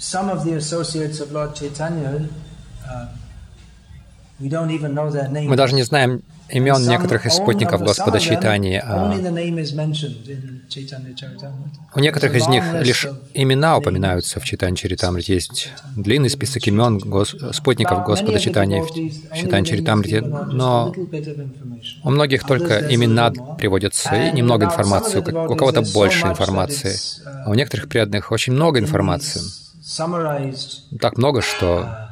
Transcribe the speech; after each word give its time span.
some 0.00 0.30
of 0.30 0.44
the 0.44 0.54
associates 0.54 1.20
of 1.20 1.30
Lord 1.30 1.54
Chaitanya, 1.54 2.26
uh, 2.88 3.06
we 4.40 4.48
don't 4.48 4.70
even 4.70 4.94
know 4.94 5.10
their 5.10 5.28
names. 5.28 5.48
Мы 5.48 5.56
даже 5.56 5.74
не 5.74 5.82
знаем 5.82 6.22
имен 6.48 6.88
некоторых 6.88 7.26
из 7.26 7.34
спутников 7.34 7.82
Господа 7.82 8.18
Чайтании. 8.18 8.82
а 8.82 9.12
У 11.94 12.00
некоторых 12.00 12.34
из 12.34 12.48
них 12.48 12.64
лишь 12.82 13.06
имена 13.34 13.76
упоминаются 13.76 14.40
в 14.40 14.44
Читане 14.44 14.74
Чаритамрите. 14.74 15.34
Есть 15.34 15.68
длинный 15.96 16.30
список 16.30 16.66
имен 16.66 16.98
гос... 16.98 17.36
спутников 17.52 18.04
Господа 18.06 18.40
Читания 18.40 18.82
в 18.82 19.36
Читане 19.36 19.66
Чаритамрите, 19.66 20.22
но 20.22 20.94
у 22.02 22.10
многих 22.10 22.44
только 22.44 22.92
имена 22.92 23.30
приводятся 23.58 24.14
и 24.14 24.32
немного 24.32 24.64
информации. 24.64 25.20
У 25.20 25.54
кого-то 25.56 25.82
больше 25.82 26.26
информации, 26.26 26.96
а 27.44 27.50
у 27.50 27.54
некоторых 27.54 27.88
преданных 27.88 28.32
очень 28.32 28.54
много 28.54 28.78
информации. 28.80 29.59
Так 31.00 31.18
много, 31.18 31.42
что 31.42 32.10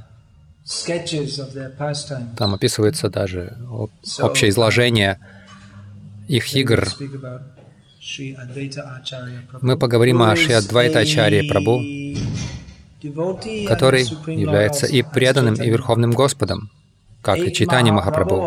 там 2.37 2.55
описывается 2.55 3.09
даже 3.09 3.57
общее 4.21 4.51
изложение 4.51 5.19
их 6.27 6.55
игр. 6.55 6.89
Мы 9.63 9.79
поговорим 9.79 10.23
о 10.23 10.35
Шри 10.37 10.55
Адвайта 10.55 11.01
Ачарье 11.01 11.43
Прабhu, 11.49 12.17
который 13.67 14.03
является 14.33 14.87
и 14.87 15.03
преданным, 15.03 15.55
и 15.55 15.71
Верховным 15.71 16.13
Господом, 16.13 16.71
как 17.23 17.39
и 17.39 17.53
Читани 17.53 17.91
Махапрабху. 17.91 18.47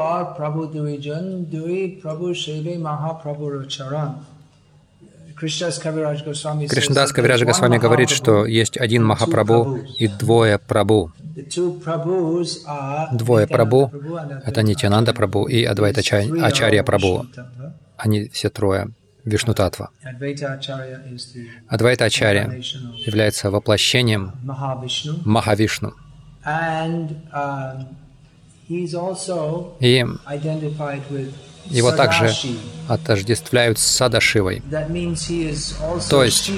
Кришнадас 6.68 7.12
Кавираджа 7.12 7.46
Госвами 7.46 7.78
говорит, 7.78 8.10
что 8.10 8.46
есть 8.46 8.78
один 8.78 9.04
Махапрабху 9.04 9.80
и 9.98 10.08
двое 10.08 10.60
Прабху. 10.60 11.12
Двое 13.12 13.48
Прабху— 13.48 13.92
это 14.46 14.62
Нитянанда 14.62 15.14
Прабху 15.14 15.48
и 15.48 15.64
Адвайта 15.64 16.02
Ачарья 16.02 16.84
Прабху. 16.84 17.26
Они 17.98 18.28
все 18.30 18.50
трое 18.50 18.90
Вишну 19.26 19.54
Татва. 19.54 19.90
Адвайта 21.68 22.06
Ачарья 22.06 22.52
является 23.06 23.50
воплощением 23.52 24.34
Махавишну. 25.26 25.94
И 29.80 30.06
его 31.66 31.92
также 31.92 32.34
отождествляют 32.88 33.80
с 33.80 33.84
Садашивой. 33.84 34.62
То 36.10 36.24
есть 36.24 36.52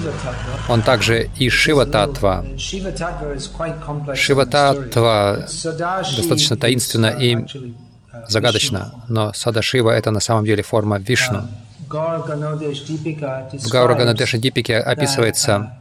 он 0.69 0.81
также 0.81 1.29
и 1.37 1.49
Шива 1.49 1.85
Татва. 1.85 2.45
Шива 2.57 4.45
Татва 4.45 5.47
достаточно 6.17 6.57
таинственно 6.57 7.07
и 7.07 7.45
загадочно, 8.27 9.03
но 9.07 9.33
Садашива— 9.33 9.91
это 9.91 10.11
на 10.11 10.19
самом 10.19 10.45
деле 10.45 10.63
форма 10.63 10.99
Вишну. 10.99 11.47
В 11.79 11.87
Гаураганадеша 13.69 14.37
Дипике 14.37 14.77
описывается, 14.77 15.77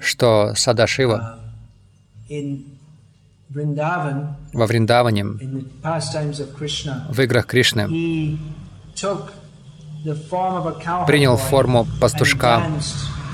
что 0.00 0.52
Садашива 0.54 1.38
во 3.48 4.66
Вриндаване, 4.66 5.24
в 7.10 7.20
играх 7.20 7.46
Кришны, 7.46 8.38
принял 11.06 11.36
форму 11.36 11.86
пастушка 12.00 12.62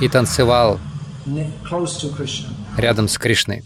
и 0.01 0.09
танцевал 0.09 0.79
рядом 2.77 3.09
с 3.09 3.19
Кришной. 3.19 3.65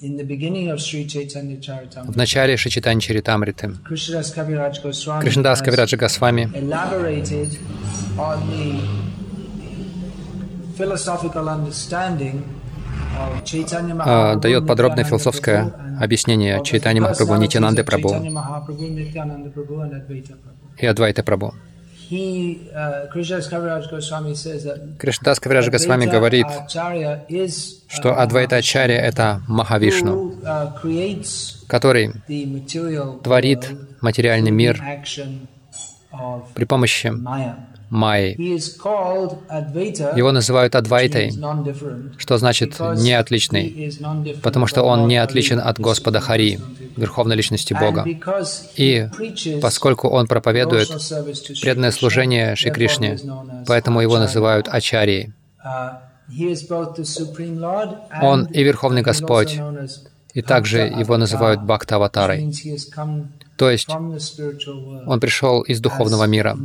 В 0.00 2.16
начале 2.16 2.56
Шичитани 2.56 3.00
Чаритамриты. 3.00 3.72
Кришнадас 3.88 4.30
Кавираджа 5.60 5.96
Госвами 5.96 6.48
дает 14.40 14.66
подробное 14.66 15.04
философское 15.04 15.72
объяснение 16.00 16.62
Чайтани 16.64 17.00
Махапрабху, 17.00 17.36
Нитянанды 17.36 17.84
Прабху 17.84 18.16
и 20.78 20.86
Адвайта 20.86 21.22
Прабху. 21.22 21.54
Кришнадас 24.98 25.40
Кавираджа 25.40 25.70
Госвами 25.70 26.06
говорит, 26.06 26.46
что 27.88 28.18
Адвайта 28.18 28.56
Ачарья— 28.56 28.98
это 29.00 29.42
Махавишну, 29.46 30.34
который 31.66 32.12
творит 33.22 33.68
материальный 34.00 34.50
мир 34.50 34.82
при 36.54 36.64
помощи 36.64 37.12
Майи. 37.90 38.36
Его 40.16 40.32
называют 40.32 40.74
Адвайтой, 40.74 41.32
что 42.18 42.38
значит 42.38 42.78
«неотличный», 42.78 43.92
потому 44.42 44.66
что 44.66 44.82
он 44.82 45.08
не 45.08 45.16
отличен 45.16 45.58
от 45.58 45.80
Господа 45.80 46.20
Хари, 46.20 46.60
Верховной 46.96 47.36
Личности 47.36 47.74
Бога. 47.74 48.04
И 48.76 49.08
поскольку 49.62 50.08
он 50.08 50.26
проповедует 50.26 50.88
преданное 51.62 51.90
служение 51.90 52.56
Шри 52.56 52.70
Кришне, 52.70 53.18
поэтому 53.66 54.00
его 54.00 54.18
называют 54.18 54.68
Ачарией. 54.68 55.32
Он 58.20 58.44
и 58.44 58.62
Верховный 58.62 59.02
Господь, 59.02 59.58
и 60.34 60.42
также 60.42 60.80
его 60.80 61.16
называют 61.16 61.62
Бхакта-аватарой. 61.62 62.52
То 63.56 63.70
есть 63.70 63.88
он 63.88 65.20
пришел 65.20 65.62
из 65.62 65.80
духовного 65.80 66.24
мира, 66.24 66.56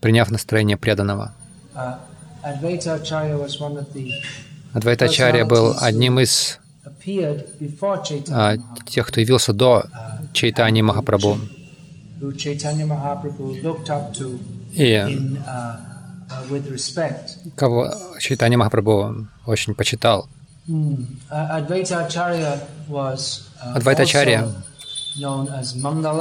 приняв 0.00 0.30
настроение 0.30 0.76
преданного. 0.76 1.34
Адвайтачарья 4.72 5.44
был 5.44 5.74
одним 5.80 6.20
из 6.20 6.58
а, 8.30 8.56
тех, 8.86 9.06
кто 9.06 9.20
явился 9.20 9.52
до 9.52 9.84
Чайтани 10.32 10.82
Махапрабху. 10.82 11.38
И 14.72 15.08
кого 17.56 17.94
Чайтани 18.18 18.56
Махапрабху 18.56 19.26
очень 19.46 19.74
почитал. 19.74 20.28
Адвайтачарья 21.28 22.60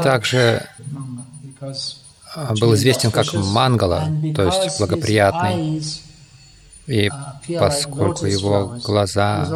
также 0.04 0.66
а, 1.62 1.99
был 2.60 2.76
известен 2.76 3.12
как 3.12 3.34
Мангала, 3.34 4.08
то 4.36 4.44
есть 4.44 4.80
благоприятный. 4.80 5.82
И 6.88 7.10
поскольку 7.60 8.26
его 8.26 8.76
глаза 8.84 9.48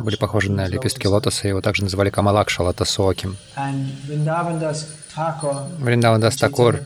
были 0.00 0.16
похожи 0.16 0.50
на 0.50 0.66
лепестки 0.66 1.06
лотоса, 1.06 1.46
его 1.46 1.60
также 1.60 1.82
называли 1.84 2.08
Камалакша, 2.08 2.62
лотосоким. 2.62 3.36
Вриндавандас 5.78 6.36
Такур 6.36 6.80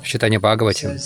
в 0.00 0.02
читании 0.02 0.38
Бхагавати 0.38 0.98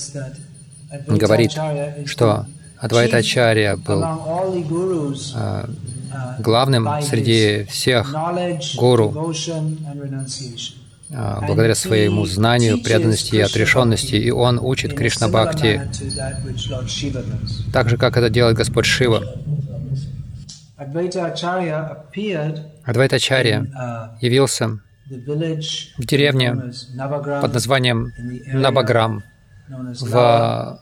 говорит, 1.08 1.58
что 2.06 2.46
Адвайтачарья 2.78 3.76
был 3.76 4.02
а, 4.04 5.68
главным 6.38 6.88
среди 7.02 7.64
всех 7.64 8.14
гуру 8.76 9.34
благодаря 11.10 11.74
своему 11.74 12.24
знанию, 12.26 12.82
преданности 12.82 13.36
и 13.36 13.40
отрешенности, 13.40 14.14
и 14.14 14.30
он 14.30 14.58
учит 14.58 14.94
Кришна 14.94 15.28
Бхакти. 15.28 15.82
так 17.72 17.88
же, 17.88 17.96
как 17.96 18.16
это 18.16 18.30
делает 18.30 18.56
Господь 18.56 18.86
Шива. 18.86 19.24
Адвайтачарья 22.84 23.66
явился 24.20 24.80
в 25.08 26.04
деревне 26.04 26.72
под 27.40 27.54
названием 27.54 28.12
Набаграм 28.52 29.22
в, 29.68 30.16
а, 30.16 30.80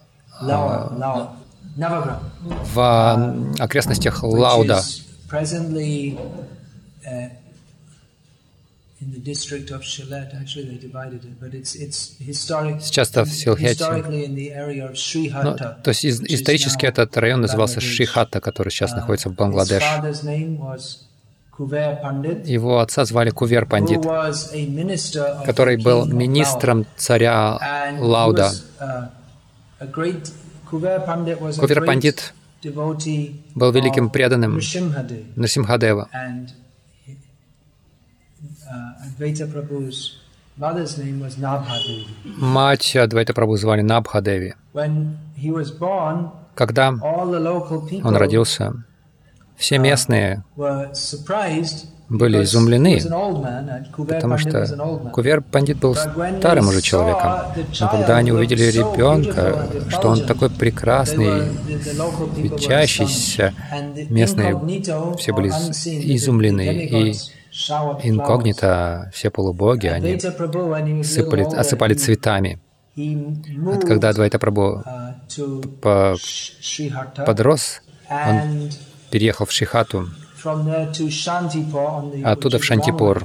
в 2.74 3.54
окрестностях 3.58 4.22
Лауда, 4.22 4.82
Сейчас 12.80 13.10
это 13.10 13.24
в 13.24 13.28
Силхете. 13.28 13.84
Ну, 15.44 15.56
то 15.56 15.88
есть 15.90 16.04
исторически 16.04 16.86
этот 16.86 17.16
район 17.16 17.40
назывался 17.42 17.80
Шрихата, 17.80 18.40
который 18.40 18.70
сейчас 18.70 18.92
uh, 18.92 18.96
находится 18.96 19.28
в 19.28 19.34
Бангладеш. 19.34 19.84
Его 22.44 22.80
отца 22.80 23.04
звали 23.04 23.30
Кувер 23.30 23.66
Пандит, 23.66 24.00
который 25.44 25.76
был 25.76 26.06
министром 26.06 26.86
царя 26.96 27.58
Лауда. 27.98 28.52
Кувер 30.70 31.84
Пандит 31.84 32.34
был 32.62 33.72
великим 33.72 34.10
преданным 34.10 34.60
Нарсимхадева. 35.36 36.08
Мать 42.24 42.96
Адвайта 42.96 43.32
Прабhu 43.32 43.56
звали 43.56 43.82
Набхадеви. 43.82 44.54
Когда 46.54 46.88
он 46.88 48.16
родился, 48.16 48.72
все 49.56 49.78
местные 49.78 50.42
были 52.08 52.42
изумлены, 52.42 53.00
потому 53.96 54.38
что 54.38 55.10
Кувер 55.12 55.42
Пандит 55.42 55.78
был 55.78 55.94
старым 55.94 56.68
уже 56.68 56.80
человеком. 56.80 57.32
Но 57.80 57.88
когда 57.88 58.16
они 58.16 58.32
увидели 58.32 58.64
ребенка, 58.64 59.66
что 59.90 60.08
он 60.08 60.26
такой 60.26 60.50
прекрасный, 60.50 61.48
светящийся, 62.34 63.52
местные 64.08 64.58
все 65.18 65.32
были 65.32 65.48
изумлены. 65.48 66.84
И 66.86 67.14
инкогнито, 68.02 69.10
все 69.12 69.30
полубоги, 69.30 69.86
они 69.86 70.18
сыпали, 71.02 71.42
осыпали 71.42 71.94
цветами. 71.94 72.60
Это 72.96 73.86
когда 73.86 74.08
Адвайта 74.10 74.38
Прабhu 74.38 74.82
подрос, 77.24 77.82
он 78.10 78.70
переехал 79.10 79.46
в 79.46 79.52
Шихату, 79.52 80.08
оттуда 82.24 82.58
в 82.58 82.64
Шантипур. 82.64 83.24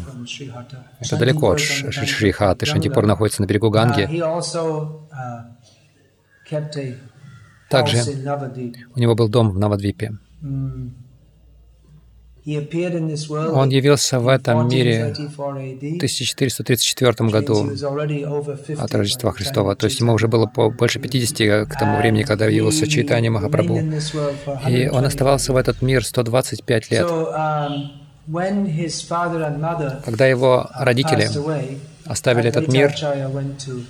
Это 1.00 1.18
далеко 1.18 1.52
от 1.52 1.60
Шрихаты. 1.60 2.66
Шантипур 2.66 3.06
находится 3.06 3.42
на 3.42 3.46
берегу 3.46 3.70
Ганги. 3.70 4.10
Также 7.70 8.04
у 8.96 9.00
него 9.00 9.16
был 9.16 9.30
дом 9.30 9.52
в 9.52 9.58
Навадвипе. 9.58 10.12
Он 12.45 13.69
явился 13.69 14.19
в 14.19 14.28
этом 14.28 14.68
мире 14.68 15.13
в 15.13 15.40
1434 15.40 17.30
году 17.30 17.69
от 18.78 18.95
Рождества 18.95 19.31
Христова. 19.31 19.75
То 19.75 19.86
есть 19.86 20.00
ему 20.01 20.13
уже 20.13 20.28
было 20.28 20.45
больше 20.45 21.00
50 21.00 21.68
к 21.68 21.80
тому 21.80 21.98
времени, 21.98 22.24
когда 22.24 22.48
явился 22.48 22.88
Чайтанья 22.88 23.31
Махапрабху. 23.31 23.80
И 24.68 24.90
он 24.90 25.06
оставался 25.06 25.54
в 25.54 25.56
этот 25.56 25.81
мир 25.81 26.04
125 26.04 26.92
лет. 26.92 27.07
Когда 30.06 30.25
его 30.28 30.69
родители 30.74 31.30
оставили 32.06 32.50
этот 32.50 32.68
мир, 32.68 32.94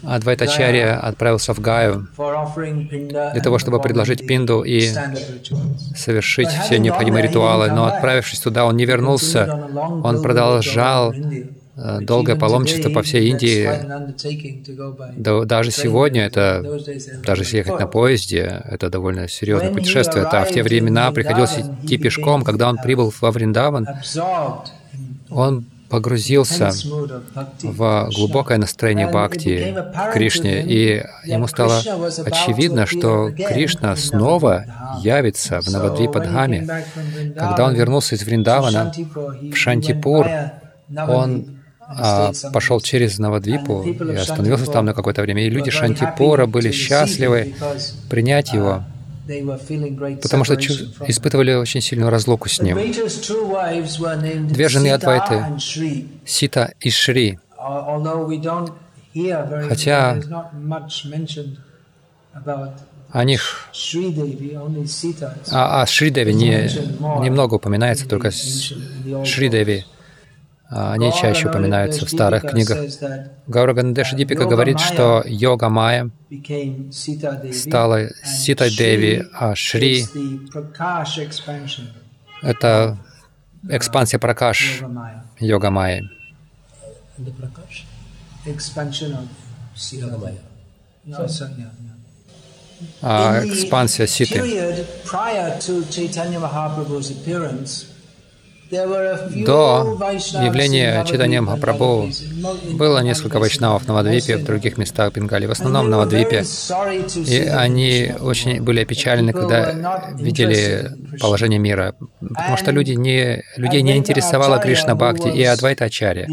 Адвайтачарья 0.04 1.00
отправился 1.00 1.54
в 1.54 1.60
Гаю 1.60 2.08
для 2.16 3.42
того, 3.42 3.60
чтобы 3.60 3.80
предложить 3.82 4.26
пинду 4.28 4.64
и 4.64 4.90
совершить 5.96 6.50
все 6.50 6.80
необходимые 6.80 7.24
ритуалы. 7.24 7.72
Но 7.72 7.86
отправившись 7.86 8.40
туда, 8.40 8.66
он 8.66 8.78
не 8.78 8.86
вернулся, 8.86 9.70
он 10.04 10.22
продолжал 10.22 11.14
э, 11.14 12.00
долгое 12.02 12.36
паломничество 12.36 12.90
по 12.90 13.02
всей 13.02 13.30
Индии. 13.30 13.70
даже 15.46 15.72
сегодня 15.72 16.26
это, 16.26 16.62
даже 17.26 17.44
если 17.44 17.58
ехать 17.58 17.80
на 17.80 17.88
поезде, 17.88 18.62
это 18.66 18.90
довольно 18.90 19.28
серьезное 19.28 19.74
путешествие. 19.74 20.26
А 20.26 20.46
в 20.46 20.52
те 20.52 20.64
времена 20.64 21.12
приходилось 21.12 21.58
идти 21.58 21.98
пешком. 21.98 22.44
Когда 22.44 22.70
он 22.70 22.78
прибыл 22.78 23.14
во 23.22 23.32
Вриндаван, 23.32 23.88
он 25.30 25.66
погрузился 25.94 26.72
в 27.62 28.10
глубокое 28.16 28.58
настроение 28.58 29.08
бхакти 29.08 29.76
Кришне, 30.12 30.64
и 30.64 31.04
ему 31.24 31.46
стало 31.46 31.82
очевидно, 32.26 32.88
что 32.88 33.30
Кришна 33.30 33.96
снова 33.96 34.66
явится 35.04 35.62
в 35.62 35.68
Навадвипадхаме. 35.70 36.68
Когда 37.38 37.66
он 37.66 37.76
вернулся 37.76 38.16
из 38.16 38.24
Вриндавана 38.24 38.92
в 38.96 39.54
Шантипур, 39.54 40.28
он 40.90 41.60
а, 41.80 42.32
пошел 42.52 42.82
через 42.82 43.20
Навадвипу 43.20 43.84
и 43.84 44.16
остановился 44.16 44.72
там 44.72 44.86
на 44.86 44.96
какое-то 44.96 45.22
время. 45.22 45.46
И 45.46 45.50
люди 45.52 45.70
Шантипура 45.70 46.48
были 46.48 46.72
счастливы 46.72 47.54
принять 48.10 48.52
его 48.52 48.84
потому 50.22 50.44
что 50.44 50.56
испытывали 50.56 51.54
очень 51.54 51.82
сильную 51.82 52.10
разлуку 52.10 52.50
с 52.50 52.62
ним. 52.62 52.78
Две 54.48 54.70
жены 54.70 54.92
Адвайты, 54.92 55.46
Сита 56.26 56.74
и 56.80 56.90
Шри, 56.90 57.40
хотя 59.68 60.20
о 63.14 63.24
них, 63.26 63.70
а, 65.52 65.82
а 65.82 65.86
Шри-Деви 65.86 66.34
не, 66.34 66.68
немного 67.24 67.56
упоминается, 67.56 68.08
только 68.08 68.32
Шри-Деви 68.32 69.86
а, 69.88 69.93
они 70.76 71.12
чаще 71.14 71.50
упоминаются 71.50 72.06
в 72.06 72.10
старых 72.10 72.44
книгах. 72.44 72.78
Гаура 73.48 73.74
Гандеша 73.74 74.16
Дипика 74.16 74.46
говорит, 74.46 74.80
что 74.80 75.24
йога 75.26 75.70
Майя 75.70 76.10
стала 77.54 78.10
Сита 78.24 78.70
Деви, 78.70 79.26
а 79.34 79.56
Шри— 79.56 80.04
это 82.42 82.98
экспансия 83.70 84.20
Пракаш 84.20 84.82
йога 85.40 85.70
Майи. 85.70 86.10
А 93.02 93.42
экспансия 93.46 94.08
Ситы. 94.08 94.40
До 98.74 99.98
явления 100.44 101.06
Читания 101.06 101.42
Махапрабху 101.42 102.10
было 102.74 103.00
несколько 103.00 103.40
вайшнавов 103.40 103.88
на 103.88 103.94
Вадвипе, 103.94 104.38
в 104.38 104.46
других 104.46 104.78
местах 104.78 105.14
Бенгалии, 105.14 105.46
в 105.46 105.52
основном 105.52 105.90
на 105.90 105.98
Вадвипе. 106.00 106.44
И 107.28 107.40
они 107.40 108.14
очень 108.20 108.62
были 108.62 108.82
опечалены, 108.82 109.32
когда 109.34 110.14
видели 110.16 110.92
положение 111.20 111.60
мира, 111.60 111.96
потому 112.20 112.58
что 112.58 112.72
люди 112.72 112.94
не, 112.94 113.44
людей 113.58 113.82
не 113.84 113.96
интересовала 113.96 114.58
Кришна 114.58 114.96
Бхакти 114.96 115.28
и 115.28 115.44
Адвайта 115.44 115.86
Ачарья, 115.86 116.28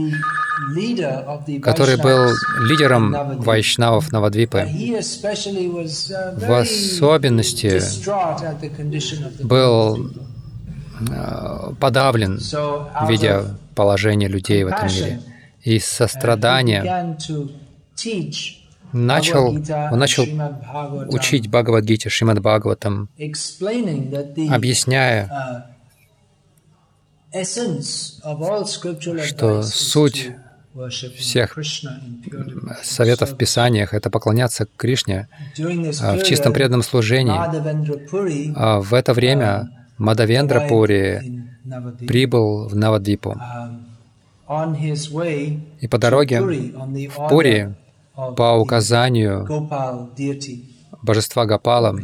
который 1.63 1.97
был 1.97 2.31
лидером 2.61 3.41
вайшнавов 3.41 4.13
Навадвипы. 4.13 4.67
В 6.37 6.53
особенности 6.61 7.81
был 9.45 10.11
подавлен, 11.79 12.39
видя 13.09 13.57
положение 13.75 14.29
людей 14.29 14.65
в 14.65 14.69
этом 14.69 14.89
мире. 14.89 15.21
И 15.63 15.79
сострадание 15.79 17.17
начал, 18.93 19.49
он 19.49 19.99
начал 19.99 20.25
учить 21.09 21.49
Бхагавадгите, 21.49 22.09
Шримад 22.09 22.41
Бхагаватам, 22.41 23.09
объясняя, 24.51 25.67
что 29.23 29.63
суть 29.63 30.33
всех 31.17 31.59
советов 32.83 33.33
в 33.33 33.37
Писаниях— 33.37 33.93
это 33.95 34.09
поклоняться 34.11 34.67
Кришне 34.77 35.29
а 36.01 36.17
в 36.17 36.23
чистом 36.23 36.53
преданном 36.53 36.83
служении. 36.83 38.53
А 38.57 38.81
в 38.81 38.95
это 38.95 39.13
время 39.13 39.80
Мадавендра 40.01 40.67
Пури 40.67 41.45
прибыл 42.09 42.69
в 42.69 42.75
Навадвипу. 42.75 43.37
И 45.81 45.89
по 45.89 45.99
дороге 45.99 46.41
в 46.41 47.29
Пури, 47.29 47.75
по 48.15 48.59
указанию 48.59 49.47
божества 51.03 51.45
Гапала, 51.45 51.95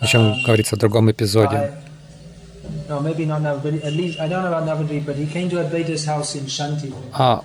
о 0.00 0.06
чем 0.06 0.42
говорится 0.44 0.74
в 0.74 0.78
другом 0.80 1.10
эпизоде, 1.12 1.72
а, 7.12 7.42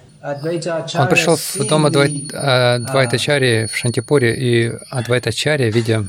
он 0.95 1.07
пришел 1.07 1.35
в 1.35 1.67
дом 1.67 1.85
Адвайтачари 1.85 3.67
в 3.67 3.75
Шантипуре, 3.75 4.35
и 4.35 4.71
Адвайтачари, 4.89 5.69
видя 5.69 6.07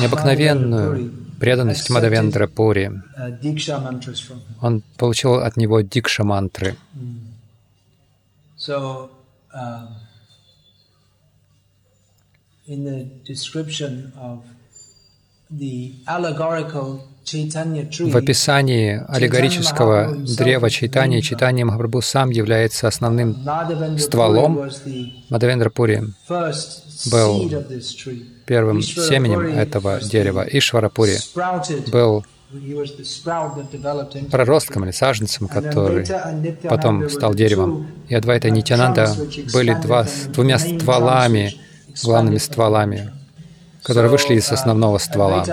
необыкновенную 0.00 1.12
преданность 1.38 1.90
Мадавендра 1.90 2.46
Пури. 2.46 2.92
Он 4.60 4.82
получил 4.96 5.34
от 5.34 5.56
него 5.56 5.80
дикша 5.80 6.24
мантры. 6.24 6.76
В 17.32 18.16
описании 18.16 19.02
аллегорического 19.08 20.16
древа 20.36 20.70
Чайтани 20.70 21.20
Чайтани 21.20 21.62
Махапрабху 21.64 22.02
сам 22.02 22.30
является 22.30 22.88
основным 22.88 23.36
стволом. 23.98 24.70
Мадавендра 25.28 25.70
Пури 25.70 26.02
был 27.10 27.50
первым 28.46 28.82
семенем 28.82 29.40
этого 29.40 30.00
дерева. 30.00 30.44
Ишварапури 30.50 31.18
был 31.90 32.24
проростком 34.30 34.84
или 34.84 34.90
саженцем, 34.90 35.46
который 35.46 36.04
потом 36.68 37.08
стал 37.08 37.34
деревом. 37.34 37.86
И 38.08 38.14
Адвайта 38.14 38.48
и 38.48 38.50
Нитянанда 38.50 39.14
были 39.52 39.74
два, 39.74 40.06
двумя 40.32 40.58
стволами, 40.58 41.54
главными 42.02 42.38
стволами, 42.38 43.12
которые 43.82 44.10
вышли 44.10 44.34
из 44.34 44.50
основного 44.50 44.98
ствола. 44.98 45.44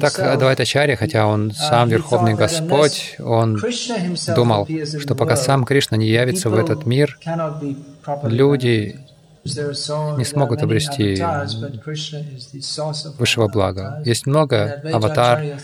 Так 0.00 0.18
Адвайтачарья, 0.18 0.96
хотя 0.96 1.26
он 1.26 1.50
uh, 1.50 1.52
сам 1.52 1.88
Верховный 1.88 2.34
Господь, 2.34 3.16
он 3.18 3.60
думал, 4.34 4.66
что 4.98 5.14
пока 5.14 5.36
сам 5.36 5.64
Кришна 5.64 5.96
не 5.98 6.06
явится 6.06 6.48
в 6.48 6.54
этот 6.54 6.86
мир, 6.86 7.18
люди 8.24 8.98
не 9.44 10.24
смогут 10.24 10.62
обрести 10.62 11.22
высшего 13.18 13.48
блага. 13.48 14.02
Есть 14.04 14.26
много 14.26 14.82
аватар. 14.92 15.58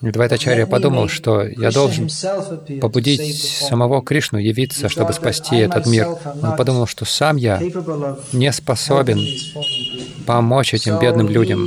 Двайтачарья 0.00 0.66
подумал, 0.66 1.08
что 1.08 1.42
я 1.42 1.70
должен 1.70 2.08
побудить 2.80 3.42
самого 3.42 4.02
Кришну 4.02 4.38
явиться, 4.38 4.88
чтобы 4.88 5.12
спасти 5.12 5.56
этот 5.56 5.86
мир. 5.86 6.08
Он 6.42 6.56
подумал, 6.56 6.86
что 6.86 7.04
сам 7.04 7.36
я 7.36 7.60
не 8.32 8.52
способен 8.52 9.18
помочь 10.26 10.74
этим 10.74 10.98
бедным 10.98 11.28
людям. 11.28 11.64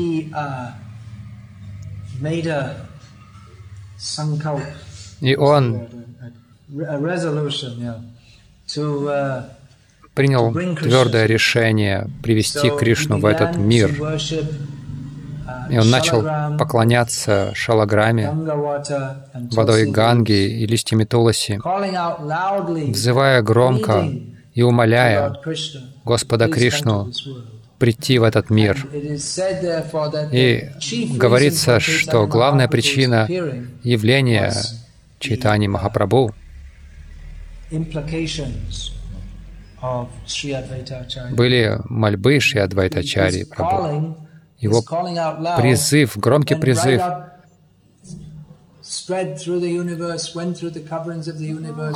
И 5.21 5.35
он 5.35 5.87
принял 10.13 10.53
твердое 10.75 11.25
решение 11.25 12.09
привести 12.21 12.69
Кришну 12.69 13.19
в 13.19 13.25
этот 13.25 13.57
мир. 13.57 13.91
И 15.69 15.77
он 15.77 15.89
начал 15.89 16.23
поклоняться 16.57 17.51
шалаграме, 17.55 18.31
водой 19.51 19.89
Ганги 19.89 20.61
и 20.61 20.65
листьями 20.65 21.05
Туласи, 21.05 21.59
взывая 22.91 23.41
громко 23.41 24.11
и 24.53 24.61
умоляя 24.61 25.33
Господа 26.05 26.47
Кришну 26.47 27.11
прийти 27.79 28.19
в 28.19 28.23
этот 28.23 28.49
мир. 28.49 28.87
И 30.31 30.69
говорится, 31.15 31.79
что 31.79 32.27
главная 32.27 32.67
причина 32.67 33.27
явления 33.83 34.53
Чайтани 35.19 35.67
Махапрабху 35.67 36.33
были 41.31 41.79
мольбы 41.85 42.39
Шри 42.39 42.59
Адвайтачари 42.59 43.43
Прабху. 43.45 44.17
Его 44.59 44.83
призыв, 45.57 46.17
громкий 46.17 46.55
призыв, 46.55 47.01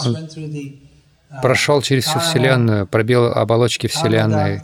он 0.05 0.29
прошел 1.41 1.81
через 1.81 2.05
всю 2.05 2.19
Вселенную, 2.19 2.85
пробил 2.87 3.25
оболочки 3.25 3.87
Вселенной, 3.87 4.61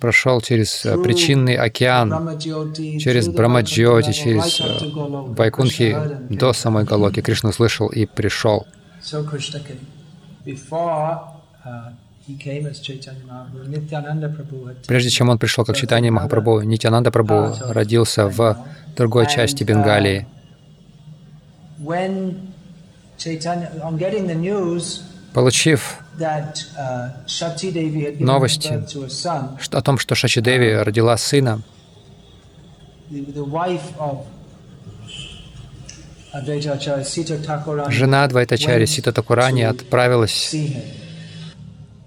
прошел 0.00 0.40
через 0.40 0.84
э, 0.84 0.96
причинный 1.02 1.56
океан, 1.56 2.38
через 2.38 3.28
Брамаджоти, 3.28 4.12
через 4.12 4.60
э, 4.60 4.64
Вайкунхи 5.36 5.96
до 6.30 6.52
самой 6.52 6.84
Галоки. 6.84 7.20
Кришна 7.20 7.50
услышал 7.50 7.88
и 7.88 8.06
пришел. 8.06 8.66
Прежде 14.86 15.10
чем 15.10 15.28
он 15.28 15.38
пришел 15.38 15.64
как 15.64 15.76
Читание 15.76 16.10
Махапрабху, 16.10 16.60
Нитянанда 16.62 17.10
Прабху 17.10 17.72
родился 17.72 18.28
в 18.28 18.56
другой 18.96 19.26
части 19.26 19.64
Бенгалии. 19.64 20.26
Получив 25.32 25.98
новости 28.20 28.82
о 29.70 29.82
том, 29.82 29.98
что 29.98 30.14
Шачи 30.14 30.40
Деви 30.40 30.74
родила 30.74 31.16
сына, 31.16 31.62
Жена 37.90 38.24
Адвайтачари 38.24 38.86
Сита 38.86 39.12
Такурани 39.12 39.62
отправилась 39.62 40.54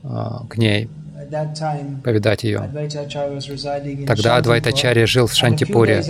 а, 0.03 0.45
к 0.49 0.57
ней 0.57 0.89
повидать 2.03 2.43
ее. 2.43 2.59
Тогда 4.07 4.37
Адвайтачари 4.37 5.05
жил 5.05 5.27
в 5.27 5.33
Шантипуре, 5.33 6.03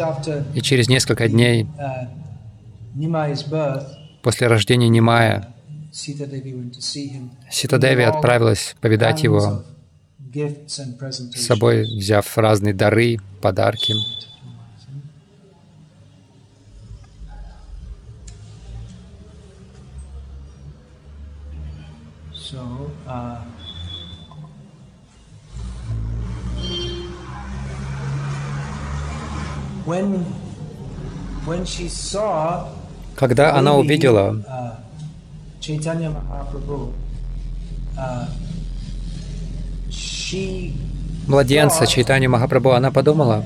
и 0.53 0.61
через 0.61 0.87
несколько 0.87 1.27
дней 1.27 1.67
uh, 1.77 2.07
после 4.25 4.47
рождения 4.47 4.89
Нимая 4.89 5.53
Сита 5.93 6.25
Деви 7.77 8.01
отправилась 8.01 8.75
повидать 8.81 9.21
его, 9.21 9.63
с 10.33 11.45
собой 11.45 11.83
взяв 11.83 12.35
разные 12.35 12.73
дары, 12.73 13.19
подарки. 13.39 13.93
Когда 33.15 33.55
она 33.55 33.75
увидела 33.75 34.43
младенца 41.27 41.87
Чайтани 41.87 42.27
Махапрабху, 42.27 42.71
она 42.71 42.91
подумала, 42.91 43.43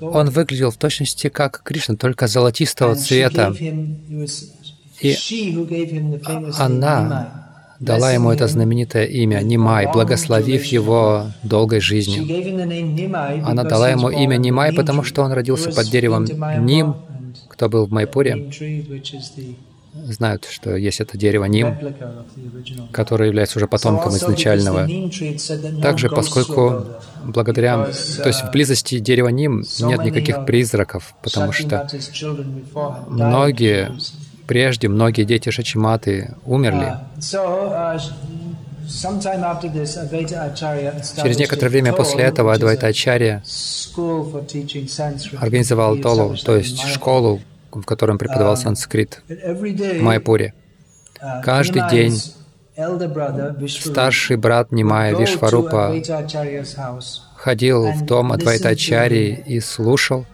он 0.00 0.30
выглядел 0.30 0.70
в 0.70 0.76
точности 0.76 1.28
как 1.28 1.62
Кришна, 1.64 1.96
только 1.96 2.26
золотистого 2.26 2.94
цвета. 2.94 3.54
И 5.00 5.16
она 6.58 7.47
дала 7.80 8.12
ему 8.12 8.30
это 8.30 8.46
знаменитое 8.48 9.04
имя 9.04 9.40
Нимай, 9.40 9.86
благословив 9.92 10.64
его 10.64 11.26
долгой 11.42 11.80
жизнью. 11.80 12.24
Она 13.44 13.64
дала 13.64 13.90
ему 13.90 14.10
имя 14.10 14.36
Нимай, 14.36 14.72
потому 14.72 15.02
что 15.02 15.22
он 15.22 15.32
родился 15.32 15.70
под 15.70 15.86
деревом 15.86 16.26
Ним. 16.64 16.96
Кто 17.48 17.68
был 17.68 17.86
в 17.86 17.90
Майпуре, 17.90 18.50
знают, 20.04 20.46
что 20.48 20.76
есть 20.76 21.00
это 21.00 21.18
дерево 21.18 21.44
Ним, 21.44 21.76
которое 22.92 23.26
является 23.26 23.58
уже 23.58 23.66
потомком 23.66 24.16
изначального. 24.16 24.88
Также, 25.82 26.08
поскольку 26.08 26.86
благодаря, 27.24 27.84
то 27.84 28.28
есть 28.28 28.42
в 28.42 28.50
близости 28.50 28.98
дерева 28.98 29.28
Ним 29.28 29.64
нет 29.80 30.04
никаких 30.04 30.44
призраков, 30.46 31.14
потому 31.22 31.52
что 31.52 31.88
многие 33.08 33.92
Прежде 34.48 34.88
многие 34.88 35.24
дети 35.24 35.50
Шачиматы 35.50 36.34
умерли. 36.46 36.96
Uh, 37.18 38.00
uh, 38.00 38.00
Через 41.22 41.38
некоторое 41.38 41.68
время 41.68 41.92
после 41.92 42.24
этого 42.24 42.54
Адвайта 42.54 42.86
Ачарья 42.86 43.42
организовал 45.38 45.98
Толу, 45.98 46.34
то 46.42 46.56
есть 46.56 46.80
школу, 46.80 47.42
в 47.70 47.82
которой 47.82 48.12
он 48.12 48.18
преподавал 48.18 48.54
um, 48.54 48.56
санскрит 48.56 49.22
в 49.28 50.00
Майпуре. 50.00 50.54
Uh, 51.20 51.42
Каждый 51.42 51.82
день 51.90 52.18
старший 53.68 54.36
брат 54.38 54.72
Нимая 54.72 55.14
Вишварупа 55.14 55.94
ходил 57.36 57.92
в 57.92 58.06
дом 58.06 58.32
Адвайтачари 58.32 59.44
и 59.46 59.60
слушал 59.60 60.24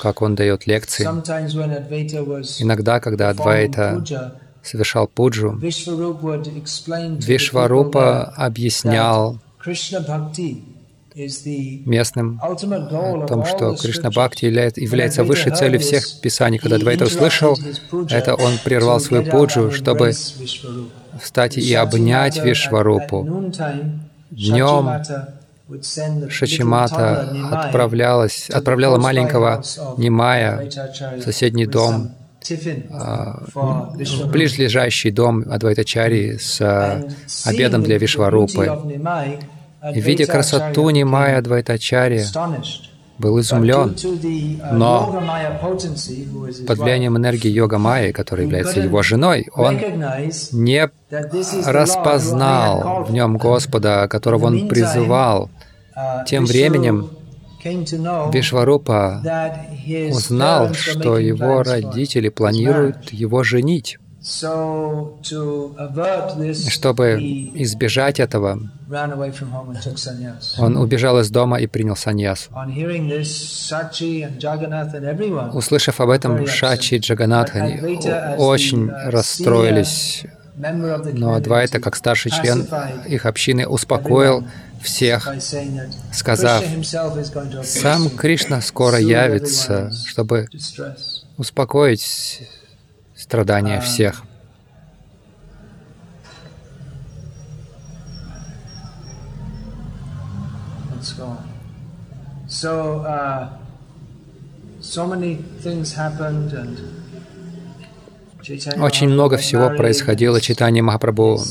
как 0.00 0.22
он 0.22 0.34
дает 0.34 0.66
лекции. 0.66 1.04
Иногда, 2.62 3.00
когда 3.00 3.30
Адвайта 3.30 4.04
совершал 4.62 5.08
пуджу, 5.08 5.58
Вишварупа 7.20 8.24
объяснял 8.24 9.40
местным 11.84 12.40
о 12.42 13.26
том, 13.26 13.44
что 13.44 13.74
Кришна 13.74 14.10
Бхакти 14.10 14.44
является 14.44 15.24
высшей 15.24 15.54
целью 15.54 15.80
всех 15.80 16.20
писаний. 16.20 16.58
Когда 16.58 16.78
Двайта 16.78 17.06
услышал 17.06 17.58
это, 18.08 18.34
он 18.34 18.52
прервал 18.64 19.00
свою 19.00 19.24
пуджу, 19.24 19.70
чтобы 19.72 20.12
встать 21.20 21.56
и 21.56 21.74
обнять 21.74 22.42
Вишварупу. 22.42 23.26
Днем 24.30 25.02
Шачимата 26.30 27.30
отправлялась, 27.52 28.48
отправляла 28.50 28.98
маленького 28.98 29.62
Немая 29.98 30.70
в 31.16 31.22
соседний 31.22 31.66
дом, 31.66 32.12
а, 32.90 33.42
в 33.52 34.30
ближайший 34.30 35.10
дом 35.10 35.44
Адвайтачари 35.50 36.38
с 36.38 36.60
а, 36.62 37.02
обедом 37.44 37.82
для 37.82 37.98
Вишварупы. 37.98 38.70
И, 39.94 40.00
видя 40.00 40.26
красоту 40.26 40.88
Нимая 40.90 41.38
Адвайтачари, 41.38 42.24
был 43.18 43.40
изумлен, 43.40 43.96
но 44.72 45.22
под 46.66 46.78
влиянием 46.78 47.16
энергии 47.16 47.48
йога 47.48 47.78
Майи, 47.78 48.12
которая 48.12 48.46
является 48.46 48.80
его 48.80 49.02
женой, 49.02 49.48
он 49.54 49.78
не 50.52 50.88
распознал 51.64 53.04
в 53.04 53.12
нем 53.12 53.36
Господа, 53.36 54.06
которого 54.08 54.46
он 54.46 54.68
призывал. 54.68 55.50
Тем 56.26 56.44
временем 56.44 57.10
Вишварупа 58.32 59.22
узнал, 60.10 60.74
что 60.74 61.18
его 61.18 61.62
родители 61.62 62.28
планируют 62.28 63.10
его 63.12 63.42
женить. 63.42 63.98
Чтобы 66.68 67.18
избежать 67.54 68.20
этого, 68.20 68.60
он 70.58 70.76
убежал 70.76 71.20
из 71.20 71.30
дома 71.30 71.60
и 71.60 71.66
принял 71.66 71.96
саньясу. 71.96 72.50
Услышав 75.54 76.00
об 76.00 76.10
этом, 76.10 76.46
Шачи 76.46 76.94
и 76.96 76.98
Джаганат 76.98 77.52
очень 78.38 78.90
расстроились, 78.90 80.24
но 80.56 81.34
Адвайта, 81.34 81.80
как 81.80 81.94
старший 81.96 82.32
член 82.32 82.66
их 83.06 83.24
общины, 83.24 83.66
успокоил 83.68 84.44
всех, 84.82 85.28
сказав, 86.12 86.64
«Сам 87.64 88.10
Кришна 88.10 88.60
скоро 88.60 88.98
явится, 88.98 89.90
чтобы 90.06 90.48
успокоить 91.36 92.42
страдания 93.16 93.80
всех». 93.80 94.22
So, 102.48 103.04
uh, 103.06 103.50
so 104.80 105.06
many 105.06 105.36
things 105.62 105.92
happened 105.92 106.52
and 106.54 106.78
очень 108.78 109.08
много 109.08 109.36
всего 109.36 109.70
происходило. 109.70 110.40
Читание 110.40 110.82
Махапрабху 110.82 111.42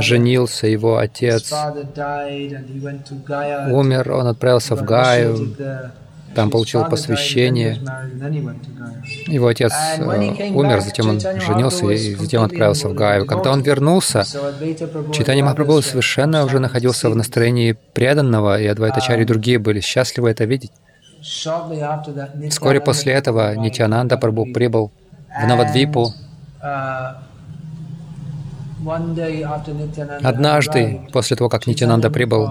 женился, 0.00 0.66
его 0.66 0.98
отец 0.98 1.52
умер, 3.70 4.12
он 4.12 4.26
отправился 4.26 4.76
в 4.76 4.84
Гаю, 4.84 5.54
там 6.34 6.50
получил 6.50 6.84
посвящение. 6.84 7.78
Его 9.26 9.46
отец 9.46 9.72
э, 9.72 10.50
умер, 10.50 10.80
затем 10.80 11.08
он 11.08 11.20
женился 11.20 11.88
и 11.90 12.14
затем 12.16 12.42
отправился 12.42 12.88
в 12.88 12.94
Гаю. 12.94 13.24
Когда 13.26 13.52
он 13.52 13.62
вернулся, 13.62 14.24
Читание 15.12 15.44
Махапрабху 15.44 15.82
совершенно 15.82 16.44
уже 16.44 16.58
находился 16.58 17.08
в 17.08 17.16
настроении 17.16 17.76
преданного, 17.92 18.60
и 18.60 18.66
Адвайтачари 18.66 19.22
и 19.22 19.24
другие 19.24 19.58
были 19.58 19.80
счастливы 19.80 20.30
это 20.30 20.44
видеть. 20.44 20.72
Вскоре 22.50 22.80
после 22.80 23.12
этого 23.12 23.54
Нитянанда 23.54 24.16
Прабху 24.16 24.52
прибыл 24.52 24.90
в 25.40 25.46
Навадвипу. 25.46 26.12
Однажды, 30.22 31.08
после 31.12 31.36
того, 31.36 31.48
как 31.48 31.66
Нитянанда 31.66 32.10
прибыл, 32.10 32.50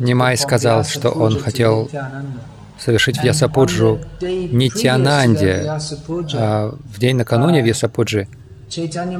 Нимай 0.00 0.36
сказал, 0.36 0.84
что 0.84 1.10
он 1.10 1.38
хотел 1.40 1.88
совершить 2.78 3.22
Вьясапуджу 3.22 4.00
Нитянанде. 4.20 5.78
А 6.34 6.70
в 6.70 6.98
день 6.98 7.16
накануне 7.16 7.62
Вьясапуджи 7.62 8.28
Читание 8.68 9.18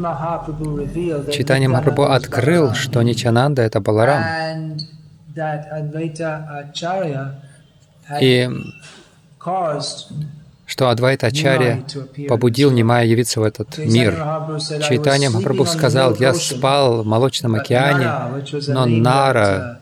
Махапрабху 1.69 2.05
открыл, 2.05 2.75
что 2.75 3.03
Нитянанда— 3.03 3.63
это 3.69 3.81
Баларам. 3.81 4.23
И 8.21 8.51
что 10.67 10.89
Адвайта 10.89 11.27
Ачарья 11.27 11.85
побудил 12.29 12.71
Нимая 12.71 13.05
явиться 13.07 13.41
в 13.41 13.45
этот 13.45 13.79
мир. 13.79 14.15
Чайтанья 14.83 15.31
Махапрабху 15.31 15.67
сказал, 15.67 16.15
«Я 16.17 16.35
спал 16.35 17.03
в 17.03 17.07
Молочном 17.07 17.55
океане, 17.55 18.43
но 18.69 18.87
Нара 18.87 19.81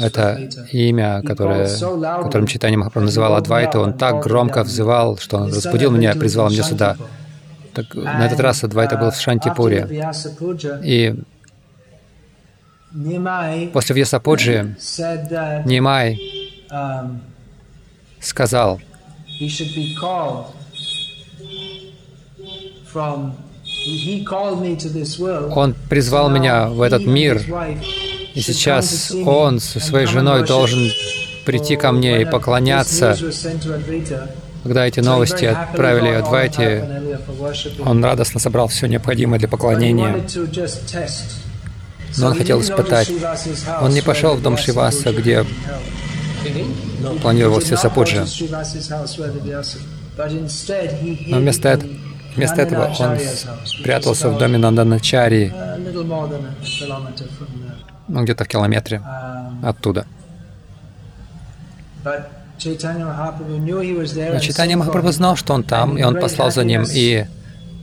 это 0.00 0.48
имя, 0.72 1.22
которое, 1.22 1.68
которым 2.22 2.46
Читание 2.46 2.78
Махапрабху 2.78 3.06
называл 3.06 3.34
Адвайта, 3.34 3.80
он 3.80 3.92
так 3.92 4.22
громко 4.22 4.62
взывал, 4.62 5.18
что 5.18 5.38
он 5.38 5.52
разбудил 5.52 5.90
меня, 5.90 6.14
призвал 6.14 6.50
меня 6.50 6.62
сюда. 6.62 6.96
Так, 7.74 7.94
на 7.94 8.24
этот 8.26 8.40
раз 8.40 8.64
Адвайта 8.64 8.96
был 8.96 9.10
в 9.10 9.20
Шантипуре. 9.20 9.86
И 10.82 11.14
после 13.74 13.94
Вьясапуджи 13.94 14.76
Нимай 15.66 16.18
сказал, 18.20 18.80
он 25.54 25.74
призвал 25.88 26.30
меня 26.30 26.68
в 26.68 26.80
этот 26.82 27.06
мир, 27.06 27.42
и 28.34 28.40
сейчас 28.40 29.12
он 29.24 29.60
со 29.60 29.80
своей 29.80 30.06
женой 30.06 30.46
должен 30.46 30.90
прийти 31.44 31.76
ко 31.76 31.92
мне 31.92 32.22
и 32.22 32.24
поклоняться. 32.24 33.16
Когда 34.62 34.86
эти 34.86 35.00
новости 35.00 35.44
отправили 35.44 36.08
Адвайте, 36.08 37.20
он 37.84 38.04
радостно 38.04 38.40
собрал 38.40 38.68
все 38.68 38.86
необходимое 38.88 39.38
для 39.38 39.48
поклонения. 39.48 40.26
Но 42.18 42.28
он 42.28 42.34
хотел 42.34 42.60
испытать. 42.60 43.12
Он 43.80 43.90
не 43.90 44.00
пошел 44.00 44.34
в 44.34 44.42
дом 44.42 44.56
Шиваса, 44.56 45.12
где 45.12 45.44
планировал 47.22 47.60
все 47.60 47.76
Сапуджи. 47.76 48.24
Но 51.26 51.38
вместо, 51.38 51.68
этого, 51.68 51.90
вместо 52.34 52.62
этого 52.62 52.92
он 52.98 53.18
спрятался 53.64 54.30
в 54.30 54.38
доме 54.38 54.58
Нанданачари, 54.58 55.52
ну, 58.08 58.22
где-то 58.22 58.44
в 58.44 58.48
километре 58.48 59.02
оттуда. 59.62 60.06
Но 62.04 62.12
Чайтанья 62.58 64.76
Махапрабху 64.76 65.12
знал, 65.12 65.36
что 65.36 65.54
он 65.54 65.62
там, 65.62 65.98
и 65.98 66.02
он 66.02 66.18
послал 66.18 66.50
за 66.50 66.64
ним, 66.64 66.84
и 66.90 67.26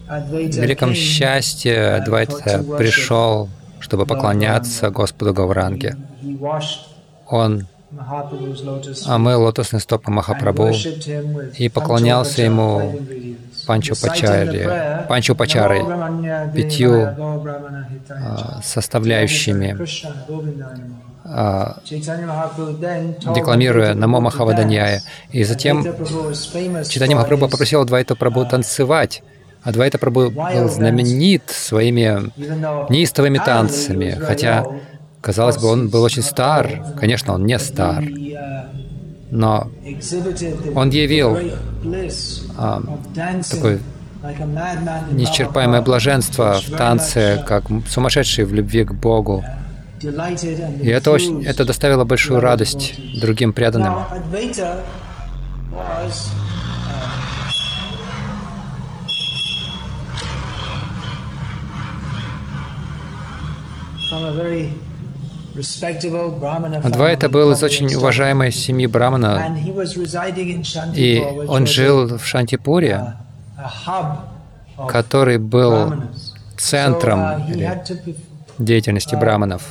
в 0.08 0.32
великом 0.32 0.94
счастье 0.94 1.96
Адвайта 1.96 2.64
пришел, 2.78 3.50
чтобы 3.80 4.06
поклоняться 4.06 4.90
Господу 4.90 5.34
Гауранге. 5.34 5.98
Он 7.28 7.68
омыл 9.06 9.44
лотосные 9.44 9.80
стопы 9.80 10.12
Махапрабху 10.12 10.72
и 11.58 11.70
поклонялся 11.70 12.42
ему 12.42 13.00
Панчупачаре, 13.66 15.06
Панчупачарой, 15.08 15.84
пятью 16.54 17.08
а, 18.10 18.60
составляющими, 18.64 19.78
а, 21.24 21.78
декламируя 23.36 23.94
Намо 23.94 24.20
Махаваданьяя. 24.20 25.02
И 25.32 25.44
затем 25.44 25.84
Читание 26.90 27.16
Махапрабху 27.16 27.50
попросил 27.50 27.82
Адвайта 27.82 28.16
Прабху 28.16 28.46
танцевать. 28.46 29.24
Адвайта 29.62 29.98
Прабху 29.98 30.30
был 30.30 30.70
знаменит 30.70 31.44
своими 31.48 32.32
неистовыми 32.92 33.38
танцами, 33.38 34.12
хотя 34.12 34.66
Казалось 35.24 35.58
бы, 35.58 35.68
он 35.68 35.88
был 35.88 36.04
очень 36.04 36.22
стар. 36.22 36.84
Конечно, 37.00 37.34
он 37.34 37.46
не 37.46 37.58
стар. 37.58 38.04
Но 39.32 39.72
он 40.76 40.90
явил 40.90 41.38
а, 42.58 42.84
такое 43.50 43.80
неисчерпаемое 45.12 45.82
блаженство 45.82 46.60
в 46.60 46.70
танце, 46.70 47.42
как 47.48 47.64
сумасшедший 47.88 48.44
в 48.44 48.54
любви 48.54 48.84
к 48.84 48.92
Богу. 48.92 49.44
И 50.02 50.88
это, 50.90 51.12
очень, 51.12 51.46
это 51.46 51.64
доставило 51.64 52.04
большую 52.04 52.42
радость 52.42 52.94
другим 53.22 53.54
преданным. 53.54 53.96
Адвайта 66.84 67.30
был 67.30 67.52
из 67.52 67.62
очень 67.62 67.94
уважаемой 67.94 68.52
семьи 68.52 68.88
Брамана, 68.88 69.56
и 70.96 71.24
он 71.48 71.68
жил 71.68 72.18
в 72.18 72.26
Шантипуре, 72.26 73.16
который 74.90 75.38
был 75.38 75.94
центром 76.58 77.44
деятельности 78.58 79.16
браманов. 79.16 79.64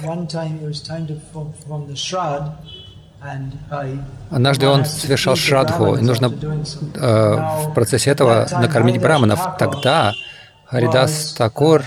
Однажды 4.31 4.66
он 4.66 4.85
совершал 4.85 5.37
шрадху, 5.37 5.95
и 5.95 6.01
нужно 6.01 6.27
э, 6.27 7.35
в 7.68 7.73
процессе 7.73 8.11
этого 8.11 8.49
накормить 8.51 9.01
браманов. 9.01 9.40
Тогда 9.59 10.12
Харидас 10.66 11.35
Такур 11.35 11.85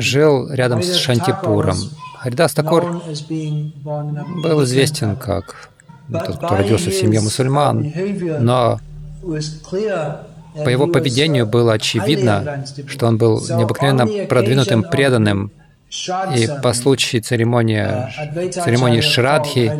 жил 0.00 0.50
рядом 0.50 0.82
с 0.82 0.94
Шантипуром. 0.96 1.76
Харидас 2.18 2.52
Такур 2.52 3.02
был 3.28 4.64
известен 4.64 5.16
как 5.16 5.70
тот, 6.10 6.36
кто 6.36 6.56
родился 6.56 6.90
в 6.90 6.94
семье 6.94 7.20
мусульман, 7.20 7.92
но 8.40 8.80
по 10.64 10.68
его 10.68 10.86
поведению 10.86 11.46
было 11.46 11.74
очевидно, 11.74 12.64
что 12.86 13.06
он 13.06 13.18
был 13.18 13.40
необыкновенно 13.40 14.26
продвинутым, 14.26 14.82
преданным. 14.82 15.52
И 16.36 16.46
по 16.62 16.74
случаю 16.74 17.22
церемонии, 17.22 18.50
церемонии 18.50 19.00
Шрадхи 19.00 19.72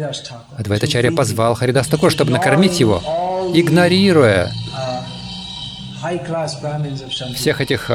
Адвайтачарья 0.56 1.12
позвал 1.12 1.54
Харидас 1.54 1.86
Такур, 1.86 2.10
чтобы 2.10 2.30
накормить 2.30 2.80
его, 2.80 3.02
игнорируя 3.54 4.50
всех 7.34 7.60
этих 7.60 7.90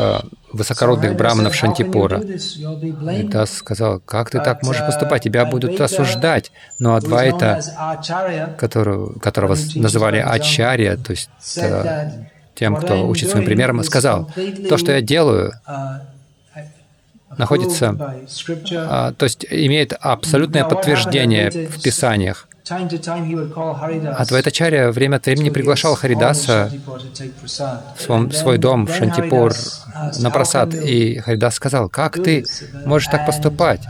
высокородных 0.54 1.16
браманов 1.16 1.56
Шантипура. 1.56 2.20
И 2.20 3.24
Дас 3.24 3.54
сказал, 3.54 4.00
как 4.00 4.30
ты 4.30 4.40
так 4.40 4.64
можешь 4.64 4.86
поступать, 4.86 5.24
тебя 5.24 5.46
будут 5.46 5.80
осуждать. 5.82 6.52
Но 6.80 6.96
Адвайта, 6.96 7.62
которого, 8.58 9.18
которого 9.20 9.58
называли 9.76 10.18
Ачарья, 10.18 10.96
то 10.98 11.12
есть 11.12 11.30
э, 11.58 12.12
тем, 12.56 12.76
кто 12.76 13.08
учит 13.08 13.30
своим 13.30 13.46
примером, 13.46 13.84
сказал, 13.84 14.30
то, 14.70 14.78
что 14.78 14.92
я 14.92 15.02
делаю, 15.02 15.54
находится, 17.38 17.96
а, 18.76 19.12
то 19.14 19.24
есть 19.24 19.46
имеет 19.50 19.94
абсолютное 20.00 20.64
подтверждение 20.64 21.50
в 21.50 21.82
Писаниях. 21.82 22.48
Адвайтачарья 24.18 24.92
время 24.92 25.18
от 25.18 25.26
времени 25.26 25.50
приглашал 25.50 25.96
Харидаса 25.96 26.72
в 27.44 28.02
свой, 28.02 28.32
свой 28.32 28.58
дом 28.58 28.88
в 28.88 28.96
Шантипур 28.96 29.54
на 30.20 30.30
просад, 30.32 30.74
и 30.74 31.20
Харидас 31.20 31.56
сказал, 31.56 31.90
как 31.90 32.24
ты 32.24 32.46
можешь 32.86 33.10
так 33.10 33.26
поступать? 33.26 33.82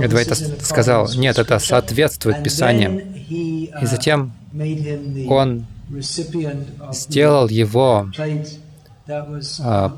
И 0.00 0.04
Адвайта 0.04 0.36
сказал, 0.62 1.10
нет, 1.14 1.38
это 1.38 1.58
соответствует 1.58 2.42
Писаниям. 2.44 2.98
И 2.98 3.68
затем 3.82 4.32
он 5.28 5.66
сделал 6.92 7.48
его 7.48 8.08
а, 9.60 9.92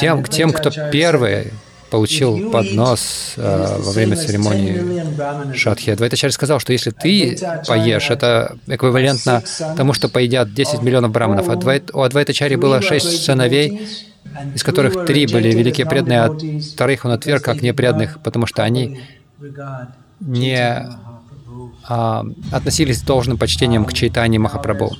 тем, 0.00 0.24
тем, 0.24 0.52
кто 0.52 0.70
первый 0.90 1.52
получил 1.92 2.50
поднос 2.50 3.34
э, 3.36 3.76
во 3.78 3.92
время 3.92 4.16
церемонии 4.16 5.54
Шатхи. 5.54 5.90
Адвайтачарь 5.90 6.30
сказал, 6.30 6.58
что 6.58 6.72
если 6.72 6.90
ты 6.90 7.38
поешь, 7.68 8.08
это 8.10 8.56
эквивалентно 8.66 9.42
тому, 9.76 9.92
что 9.92 10.08
поедят 10.08 10.54
10 10.54 10.80
миллионов 10.82 11.12
браманов. 11.12 11.50
Адвайт, 11.50 11.90
у 11.92 12.00
Адвайтачари 12.00 12.56
было 12.56 12.80
шесть 12.80 13.24
сыновей, 13.24 13.86
из 14.54 14.62
которых 14.64 15.04
три 15.04 15.26
были 15.26 15.52
великие 15.52 15.86
преданные, 15.86 16.20
а 16.22 16.38
вторых 16.72 17.04
он 17.04 17.12
отверг 17.12 17.44
как 17.44 17.60
непреданных, 17.60 18.22
потому 18.22 18.46
что 18.46 18.62
они 18.62 18.98
не 20.20 20.88
а, 21.88 22.24
относились 22.52 23.00
с 23.00 23.02
должным 23.02 23.36
почтением 23.36 23.84
к 23.84 23.92
чайтане 23.92 24.38
Махапрабху. 24.38 24.96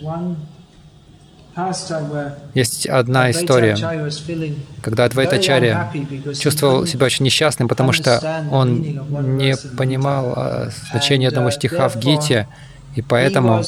Есть 2.54 2.86
одна 2.86 3.30
история, 3.30 3.76
когда 4.80 5.04
Адвайтачарья 5.04 5.92
чувствовал 6.38 6.86
себя 6.86 7.06
очень 7.06 7.24
несчастным, 7.24 7.68
потому 7.68 7.92
что 7.92 8.44
он 8.50 8.80
не 9.36 9.56
понимал 9.76 10.32
а, 10.34 10.70
значения 10.90 11.28
одного 11.28 11.50
стиха 11.50 11.88
в 11.88 11.96
Гите, 11.96 12.48
и 12.94 13.02
поэтому 13.02 13.62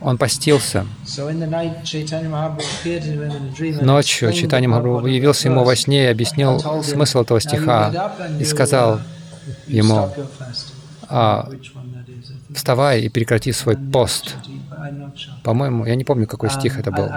он 0.00 0.18
постился. 0.18 0.86
Ночью 3.80 4.32
Читани 4.32 4.66
Махапрабху 4.66 5.06
явился 5.06 5.48
ему 5.48 5.64
во 5.64 5.76
сне 5.76 6.04
и 6.04 6.08
объяснил 6.08 6.82
смысл 6.82 7.20
этого 7.22 7.40
стиха 7.40 8.14
и 8.38 8.44
сказал 8.44 9.00
ему, 9.66 10.10
а, 11.08 11.48
вставай 12.54 13.02
и 13.02 13.08
прекрати 13.08 13.52
свой 13.52 13.76
пост. 13.76 14.36
По-моему, 15.44 15.86
я 15.86 15.94
не 15.94 16.04
помню, 16.04 16.26
какой 16.26 16.50
стих 16.50 16.78
это 16.78 16.90
был. 16.90 17.08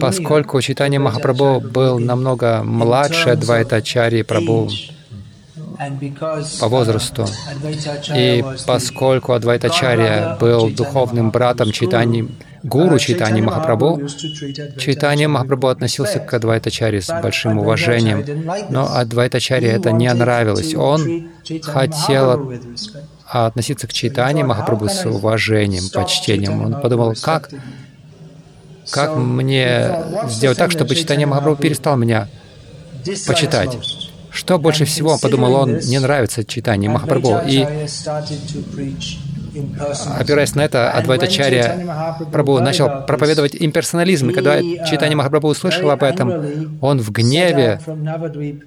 Поскольку 0.00 0.60
Чайтанья 0.60 0.98
Махапрабху 0.98 1.60
был 1.60 1.98
намного 1.98 2.62
младше 2.64 3.30
Адвайтачари 3.30 4.22
Прабху 4.22 4.70
по 6.60 6.68
возрасту, 6.68 7.26
и 8.14 8.44
поскольку 8.66 9.32
Адвайтачарья 9.32 10.36
был 10.40 10.70
духовным 10.70 11.30
братом 11.30 11.72
Чайтани 11.72 12.28
гуру 12.64 12.98
Чайтани 12.98 13.42
Махапрабху, 13.42 14.08
Чайтани 14.78 15.26
Махапрабху 15.26 15.68
относился 15.68 16.18
к 16.18 16.32
Адвайтачаре 16.32 17.00
с 17.00 17.20
большим 17.22 17.58
уважением, 17.58 18.24
но 18.70 18.96
Адвайтачаре 18.96 19.68
это 19.68 19.92
не 19.92 20.12
нравилось. 20.12 20.74
Он 20.74 21.28
хотел 21.62 22.52
относиться 23.26 23.86
к 23.86 23.92
Чайтани 23.92 24.42
Махапрабху 24.42 24.88
с 24.88 25.04
уважением, 25.06 25.84
почтением. 25.92 26.64
Он 26.64 26.80
подумал, 26.80 27.14
как, 27.22 27.50
как 28.90 29.16
мне 29.16 29.90
сделать 30.28 30.58
так, 30.58 30.70
чтобы 30.70 30.94
Чайтани 30.94 31.26
Махапрабху 31.26 31.62
перестал 31.62 31.96
меня 31.96 32.28
почитать? 33.26 33.78
Что 34.30 34.58
больше 34.58 34.84
всего, 34.84 35.16
подумал 35.16 35.54
он, 35.54 35.78
не 35.78 35.98
нравится 36.00 36.44
читание 36.44 36.90
Махапрабху. 36.90 37.40
И 37.46 37.64
опираясь 40.18 40.54
на 40.54 40.62
это, 40.62 40.90
Адвайтачарья 40.90 42.16
Прабху 42.32 42.60
начал 42.60 43.04
проповедовать 43.06 43.54
имперсонализм. 43.58 44.30
И 44.30 44.32
когда 44.32 44.60
Читани 44.60 45.14
Махапрабху 45.14 45.48
услышал 45.48 45.90
об 45.90 46.02
этом, 46.02 46.78
он 46.80 47.00
в 47.00 47.10
гневе 47.10 47.80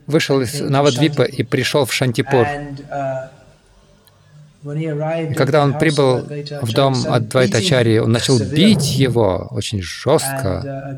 вышел 0.06 0.42
из 0.42 0.60
Навадвипа 0.60 1.24
и 1.24 1.44
пришел 1.44 1.86
в 1.86 1.94
Шантипур. 1.94 2.48
Когда 5.36 5.64
он 5.64 5.78
прибыл 5.78 6.24
в 6.62 6.74
дом 6.74 6.96
Адвайтачари, 7.08 8.00
он 8.00 8.12
начал 8.12 8.40
бить 8.40 8.98
его 8.98 9.48
очень 9.52 9.82
жестко. 9.82 10.98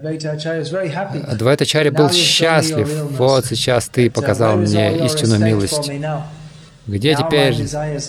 Адвайтачари 1.28 1.89
был 1.89 2.10
счастлив. 2.10 2.89
Вот 3.12 3.45
сейчас 3.45 3.88
ты 3.89 4.10
показал 4.10 4.58
мне 4.58 5.06
истинную 5.06 5.41
милость. 5.41 5.91
Где 6.89 7.15
теперь 7.15 7.56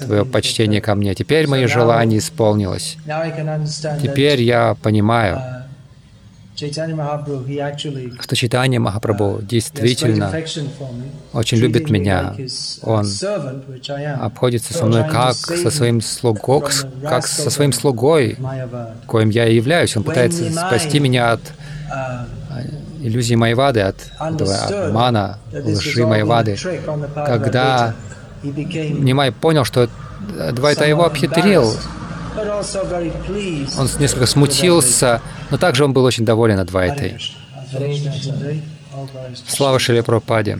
твое 0.01 0.25
почтение 0.25 0.81
ко 0.81 0.95
мне? 0.95 1.15
Теперь 1.15 1.47
мои 1.47 1.67
желания 1.67 2.19
исполнилось. 2.19 2.97
Теперь 4.03 4.43
я 4.43 4.77
понимаю, 4.83 5.41
что 6.57 8.37
Читание 8.37 8.81
Махапрабху 8.81 9.41
действительно 9.43 10.31
очень 11.33 11.59
любит 11.59 11.89
меня. 11.91 12.35
Он 12.83 13.07
обходится 14.21 14.75
со 14.75 14.87
мной 14.87 15.09
как 15.09 15.37
со 15.37 15.71
своим 15.71 16.01
слугой, 16.01 16.71
как 17.03 17.27
со 17.27 17.51
своим 17.51 17.73
слугой, 17.73 18.37
коим 19.07 19.31
я 19.31 19.47
и 19.47 19.57
являюсь. 19.57 19.97
Он 19.97 20.05
пытается 20.05 20.51
спасти 20.51 21.01
меня 21.01 21.33
от 21.33 21.41
иллюзии 23.01 23.35
Майвады, 23.35 23.81
от 23.81 23.97
этого 24.19 24.87
обмана, 24.87 25.39
лжи 25.53 26.07
Майвады. 26.07 26.57
Когда 27.15 27.95
Нимай 28.43 29.33
понял, 29.33 29.65
что 29.65 29.89
Двайта 30.53 30.87
его 30.87 31.05
обхитрил. 31.05 31.75
Он 33.79 33.89
несколько 33.99 34.27
смутился, 34.27 35.21
но 35.51 35.59
также 35.59 35.85
он 35.85 35.93
был 35.93 36.05
очень 36.05 36.25
доволен 36.25 36.59
Адвайтой. 36.59 37.19
Слава 39.47 39.79
Шиле 39.79 40.03
Пропаде. 40.03 40.59